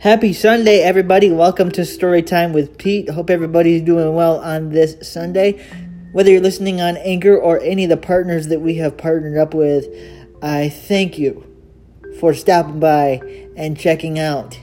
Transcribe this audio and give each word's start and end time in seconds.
Happy 0.00 0.32
Sunday, 0.32 0.78
everybody. 0.78 1.28
Welcome 1.28 1.72
to 1.72 1.80
Storytime 1.80 2.52
with 2.52 2.78
Pete. 2.78 3.10
Hope 3.10 3.30
everybody's 3.30 3.82
doing 3.82 4.14
well 4.14 4.38
on 4.38 4.68
this 4.68 4.96
Sunday. 5.02 5.60
Whether 6.12 6.30
you're 6.30 6.40
listening 6.40 6.80
on 6.80 6.96
Anchor 6.98 7.36
or 7.36 7.60
any 7.60 7.82
of 7.82 7.90
the 7.90 7.96
partners 7.96 8.46
that 8.46 8.60
we 8.60 8.76
have 8.76 8.96
partnered 8.96 9.36
up 9.36 9.54
with, 9.54 9.88
I 10.40 10.68
thank 10.68 11.18
you 11.18 11.44
for 12.20 12.32
stopping 12.32 12.78
by 12.78 13.20
and 13.56 13.76
checking 13.76 14.20
out 14.20 14.60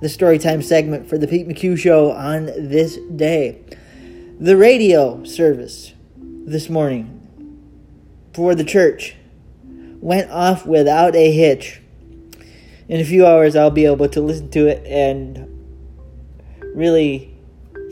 the 0.00 0.08
Storytime 0.08 0.64
segment 0.64 1.06
for 1.06 1.18
the 1.18 1.28
Pete 1.28 1.46
McHugh 1.46 1.76
Show 1.76 2.12
on 2.12 2.46
this 2.46 2.96
day. 3.14 3.62
The 4.40 4.56
radio 4.56 5.22
service 5.24 5.92
this 6.16 6.70
morning 6.70 7.14
for 8.32 8.54
the 8.54 8.64
church 8.64 9.16
went 10.00 10.30
off 10.30 10.64
without 10.64 11.14
a 11.14 11.30
hitch 11.30 11.82
in 12.88 13.00
a 13.00 13.04
few 13.04 13.26
hours 13.26 13.54
I'll 13.54 13.70
be 13.70 13.84
able 13.84 14.08
to 14.08 14.20
listen 14.20 14.50
to 14.50 14.66
it 14.66 14.86
and 14.86 15.46
really 16.74 17.34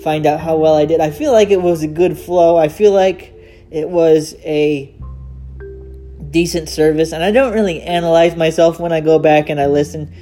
find 0.02 0.27
out 0.27 0.41
how 0.41 0.56
well 0.56 0.74
I 0.74 0.84
did. 0.84 1.00
I 1.00 1.10
feel 1.10 1.32
like 1.32 1.50
it 1.50 1.60
was 1.60 1.82
a 1.82 1.88
good 1.88 2.18
flow. 2.18 2.56
I 2.56 2.68
feel 2.68 2.92
like 2.92 3.32
it 3.70 3.88
was 3.88 4.34
a 4.40 4.95
decent 6.30 6.68
service 6.68 7.12
and 7.12 7.23
I 7.23 7.30
don't 7.30 7.52
really 7.52 7.82
analyze 7.82 8.37
myself 8.37 8.78
when 8.78 8.92
I 8.92 9.01
go 9.01 9.18
back 9.18 9.48
and 9.48 9.60
I 9.60 9.66
listen 9.66 10.12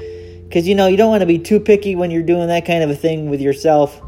cuz 0.50 0.66
you 0.68 0.74
know, 0.74 0.86
you 0.86 0.96
don't 0.96 1.10
want 1.10 1.22
to 1.22 1.26
be 1.26 1.38
too 1.38 1.60
picky 1.60 1.96
when 1.96 2.10
you're 2.10 2.22
doing 2.22 2.48
that 2.48 2.64
kind 2.64 2.82
of 2.82 2.90
a 2.90 2.96
thing 2.96 3.30
with 3.30 3.40
yourself. 3.40 4.00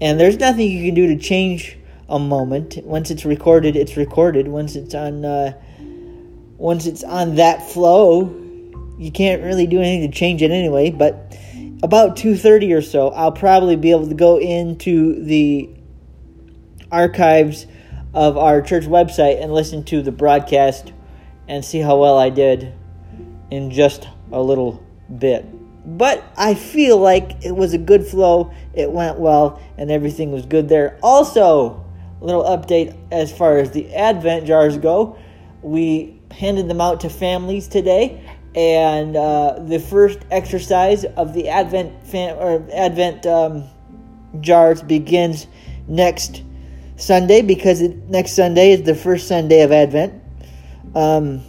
And 0.00 0.20
there's 0.20 0.38
nothing 0.38 0.70
you 0.70 0.84
can 0.86 0.94
do 0.94 1.08
to 1.08 1.16
change 1.16 1.76
a 2.08 2.18
moment. 2.18 2.78
Once 2.84 3.10
it's 3.10 3.24
recorded, 3.24 3.76
it's 3.76 3.96
recorded. 3.96 4.48
Once 4.48 4.76
it's 4.76 4.94
on 4.94 5.24
uh, 5.24 5.52
once 6.56 6.86
it's 6.86 7.04
on 7.04 7.36
that 7.36 7.68
flow, 7.70 8.34
you 8.98 9.12
can't 9.12 9.42
really 9.42 9.66
do 9.66 9.80
anything 9.80 10.10
to 10.10 10.16
change 10.16 10.42
it 10.42 10.50
anyway. 10.50 10.90
But 10.90 11.36
about 11.82 12.16
2:30 12.16 12.72
or 12.72 12.82
so, 12.82 13.08
I'll 13.10 13.32
probably 13.32 13.76
be 13.76 13.90
able 13.90 14.08
to 14.08 14.14
go 14.14 14.38
into 14.38 15.22
the 15.24 15.70
archives 16.90 17.66
of 18.14 18.36
our 18.36 18.60
church 18.60 18.84
website 18.84 19.42
and 19.42 19.52
listen 19.52 19.84
to 19.84 20.02
the 20.02 20.12
broadcast 20.12 20.92
and 21.46 21.64
see 21.64 21.78
how 21.78 21.98
well 21.98 22.18
I 22.18 22.30
did 22.30 22.72
in 23.50 23.70
just 23.70 24.08
a 24.32 24.42
little 24.42 24.82
bit. 25.18 25.46
But 25.86 26.22
I 26.36 26.54
feel 26.54 26.98
like 26.98 27.44
it 27.44 27.54
was 27.54 27.72
a 27.72 27.78
good 27.78 28.06
flow. 28.06 28.50
It 28.74 28.90
went 28.90 29.18
well 29.18 29.60
and 29.78 29.90
everything 29.90 30.32
was 30.32 30.44
good 30.44 30.68
there. 30.68 30.98
Also, 31.02 31.84
a 32.20 32.24
little 32.24 32.42
update 32.44 32.94
as 33.10 33.32
far 33.32 33.58
as 33.58 33.70
the 33.70 33.94
Advent 33.94 34.46
jars 34.46 34.76
go. 34.76 35.16
We 35.62 36.20
handed 36.30 36.68
them 36.68 36.80
out 36.80 37.00
to 37.00 37.08
families 37.08 37.68
today 37.68 38.20
and 38.58 39.16
uh, 39.16 39.56
the 39.60 39.78
first 39.78 40.18
exercise 40.32 41.04
of 41.04 41.32
the 41.32 41.48
Advent 41.48 42.04
fan, 42.04 42.36
or 42.38 42.66
Advent 42.74 43.24
um, 43.24 43.62
jars 44.40 44.82
begins 44.82 45.46
next 45.86 46.42
Sunday 46.96 47.40
because 47.40 47.80
it, 47.80 47.96
next 48.08 48.32
Sunday 48.32 48.72
is 48.72 48.82
the 48.82 48.96
first 48.96 49.28
Sunday 49.28 49.60
of 49.60 49.70
Advent, 49.70 50.20
um, 50.96 51.40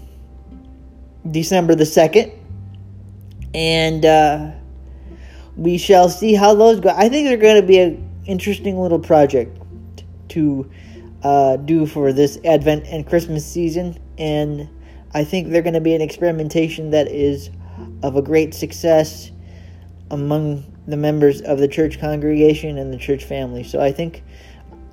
December 1.31 1.73
the 1.73 1.85
second, 1.85 2.31
and 3.55 4.05
uh, 4.05 4.51
we 5.57 5.79
shall 5.79 6.09
see 6.09 6.35
how 6.35 6.53
those 6.53 6.79
go. 6.79 6.89
I 6.89 7.09
think 7.09 7.27
they're 7.27 7.37
going 7.37 7.59
to 7.59 7.67
be 7.67 7.79
an 7.79 8.07
interesting 8.27 8.79
little 8.79 8.99
project 8.99 9.59
to 10.29 10.69
uh, 11.23 11.57
do 11.57 11.87
for 11.87 12.13
this 12.13 12.37
Advent 12.45 12.85
and 12.85 13.03
Christmas 13.03 13.43
season, 13.43 13.99
and 14.19 14.69
I 15.13 15.23
think 15.23 15.49
they're 15.49 15.61
going 15.61 15.73
to 15.73 15.81
be 15.81 15.95
an 15.95 16.01
experimentation 16.01 16.91
that 16.91 17.07
is 17.07 17.49
of 18.03 18.15
a 18.15 18.21
great 18.21 18.53
success 18.53 19.31
among 20.11 20.65
the 20.87 20.97
members 20.97 21.41
of 21.41 21.59
the 21.59 21.67
church 21.67 21.99
congregation 21.99 22.77
and 22.77 22.93
the 22.93 22.97
church 22.97 23.23
family. 23.23 23.63
So 23.63 23.79
I 23.79 23.91
think, 23.91 24.23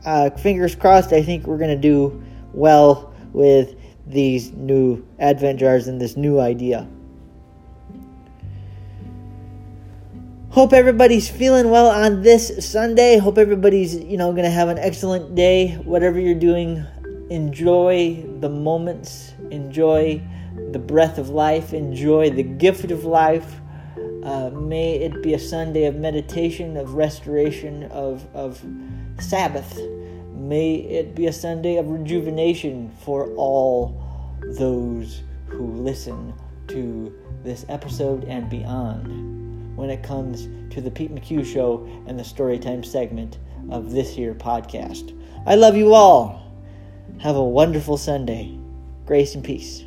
uh, 0.04 0.30
fingers 0.30 0.74
crossed, 0.74 1.12
I 1.12 1.22
think 1.22 1.46
we're 1.46 1.58
going 1.58 1.70
to 1.70 1.76
do 1.76 2.22
well 2.52 3.14
with 3.32 3.76
these 4.06 4.52
new 4.52 5.06
Advent 5.18 5.58
jars 5.60 5.88
and 5.88 6.00
this 6.00 6.16
new 6.16 6.38
idea. 6.38 6.88
Hope 10.50 10.72
everybody's 10.72 11.28
feeling 11.28 11.68
well 11.68 11.88
on 11.88 12.22
this 12.22 12.66
Sunday. 12.66 13.18
Hope 13.18 13.36
everybody's, 13.36 13.94
you 13.94 14.16
know, 14.16 14.32
going 14.32 14.44
to 14.44 14.50
have 14.50 14.68
an 14.68 14.78
excellent 14.78 15.34
day. 15.34 15.74
Whatever 15.84 16.18
you're 16.18 16.34
doing, 16.34 16.82
enjoy 17.30 18.24
the 18.40 18.48
moments, 18.48 19.32
enjoy 19.50 20.22
the 20.72 20.78
breath 20.78 21.18
of 21.18 21.28
life, 21.28 21.72
enjoy 21.72 22.30
the 22.30 22.42
gift 22.42 22.90
of 22.90 23.04
life. 23.04 23.60
Uh, 24.22 24.50
may 24.50 24.96
it 24.96 25.22
be 25.22 25.34
a 25.34 25.38
Sunday 25.38 25.84
of 25.84 25.96
meditation, 25.96 26.76
of 26.76 26.94
restoration, 26.94 27.84
of, 27.84 28.26
of 28.34 28.64
Sabbath. 29.18 29.78
May 30.34 30.76
it 30.76 31.14
be 31.14 31.26
a 31.26 31.32
Sunday 31.32 31.76
of 31.76 31.88
rejuvenation 31.88 32.90
for 33.04 33.30
all 33.34 34.00
those 34.58 35.22
who 35.46 35.66
listen 35.66 36.34
to 36.68 37.12
this 37.42 37.64
episode 37.68 38.24
and 38.24 38.50
beyond 38.50 39.76
when 39.76 39.90
it 39.90 40.02
comes 40.02 40.48
to 40.74 40.80
the 40.80 40.90
Pete 40.90 41.14
McHugh 41.14 41.44
Show 41.44 41.86
and 42.06 42.18
the 42.18 42.24
Storytime 42.24 42.84
segment 42.84 43.38
of 43.70 43.92
this 43.92 44.14
here 44.14 44.34
podcast. 44.34 45.18
I 45.46 45.54
love 45.54 45.76
you 45.76 45.94
all. 45.94 46.45
Have 47.18 47.36
a 47.36 47.42
wonderful 47.42 47.96
Sunday. 47.96 48.58
Grace 49.06 49.34
and 49.34 49.42
peace. 49.42 49.85